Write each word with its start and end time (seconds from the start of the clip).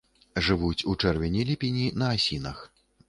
Жывуць 0.47 0.85
у 0.93 0.95
чэрвені-ліпені 1.01 1.85
на 2.03 2.11
асінах. 2.17 2.65